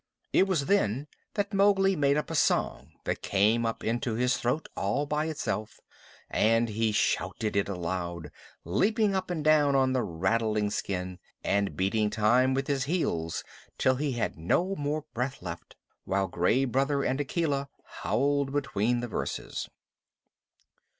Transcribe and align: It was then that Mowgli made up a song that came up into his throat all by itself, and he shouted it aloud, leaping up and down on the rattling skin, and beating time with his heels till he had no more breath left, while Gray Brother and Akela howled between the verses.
It 0.33 0.47
was 0.47 0.65
then 0.65 1.05
that 1.35 1.53
Mowgli 1.53 1.95
made 1.95 2.17
up 2.17 2.31
a 2.31 2.33
song 2.35 2.93
that 3.03 3.21
came 3.21 3.67
up 3.67 3.83
into 3.83 4.15
his 4.15 4.35
throat 4.35 4.67
all 4.75 5.05
by 5.05 5.25
itself, 5.27 5.79
and 6.27 6.69
he 6.69 6.91
shouted 6.91 7.55
it 7.55 7.69
aloud, 7.69 8.31
leaping 8.63 9.13
up 9.13 9.29
and 9.29 9.43
down 9.43 9.75
on 9.75 9.93
the 9.93 10.01
rattling 10.01 10.71
skin, 10.71 11.19
and 11.43 11.77
beating 11.77 12.09
time 12.09 12.55
with 12.55 12.65
his 12.65 12.85
heels 12.85 13.43
till 13.77 13.97
he 13.97 14.13
had 14.13 14.39
no 14.39 14.75
more 14.75 15.05
breath 15.13 15.39
left, 15.39 15.75
while 16.05 16.25
Gray 16.27 16.65
Brother 16.65 17.03
and 17.03 17.21
Akela 17.21 17.69
howled 18.01 18.51
between 18.51 19.01
the 19.01 19.07
verses. 19.07 19.69